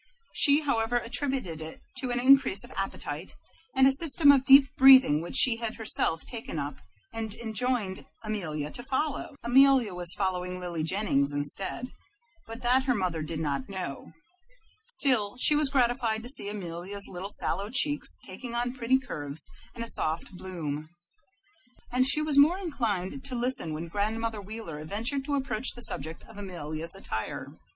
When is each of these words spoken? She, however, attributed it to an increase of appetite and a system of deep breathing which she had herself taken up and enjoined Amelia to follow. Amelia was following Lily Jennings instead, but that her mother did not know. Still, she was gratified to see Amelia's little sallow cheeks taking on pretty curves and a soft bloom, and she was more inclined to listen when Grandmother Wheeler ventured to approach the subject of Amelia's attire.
She, 0.33 0.61
however, 0.61 0.95
attributed 0.97 1.61
it 1.61 1.79
to 1.97 2.09
an 2.09 2.19
increase 2.19 2.63
of 2.63 2.71
appetite 2.75 3.33
and 3.75 3.85
a 3.85 3.91
system 3.91 4.31
of 4.31 4.45
deep 4.45 4.75
breathing 4.75 5.21
which 5.21 5.35
she 5.35 5.57
had 5.57 5.75
herself 5.75 6.25
taken 6.25 6.57
up 6.57 6.77
and 7.13 7.35
enjoined 7.35 8.07
Amelia 8.23 8.71
to 8.71 8.81
follow. 8.83 9.35
Amelia 9.43 9.93
was 9.93 10.15
following 10.17 10.59
Lily 10.59 10.81
Jennings 10.81 11.33
instead, 11.33 11.89
but 12.47 12.63
that 12.63 12.85
her 12.85 12.95
mother 12.95 13.21
did 13.21 13.39
not 13.39 13.69
know. 13.69 14.13
Still, 14.87 15.35
she 15.37 15.55
was 15.55 15.69
gratified 15.69 16.23
to 16.23 16.29
see 16.29 16.49
Amelia's 16.49 17.07
little 17.07 17.29
sallow 17.29 17.69
cheeks 17.69 18.17
taking 18.25 18.55
on 18.55 18.73
pretty 18.73 18.97
curves 18.97 19.47
and 19.75 19.83
a 19.83 19.87
soft 19.87 20.35
bloom, 20.35 20.89
and 21.91 22.07
she 22.07 22.23
was 22.23 22.39
more 22.39 22.57
inclined 22.57 23.23
to 23.23 23.35
listen 23.35 23.71
when 23.71 23.87
Grandmother 23.87 24.41
Wheeler 24.41 24.83
ventured 24.83 25.25
to 25.25 25.35
approach 25.35 25.75
the 25.75 25.83
subject 25.83 26.23
of 26.23 26.39
Amelia's 26.39 26.95
attire. 26.95 27.53